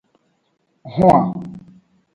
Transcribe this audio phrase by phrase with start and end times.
[0.95, 1.27] Huan.